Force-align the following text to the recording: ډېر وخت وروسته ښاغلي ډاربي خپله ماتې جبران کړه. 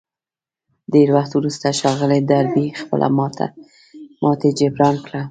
ډېر 0.93 1.09
وخت 1.15 1.31
وروسته 1.35 1.67
ښاغلي 1.79 2.19
ډاربي 2.29 2.67
خپله 2.81 3.07
ماتې 4.23 4.49
جبران 4.59 4.95
کړه. 5.05 5.21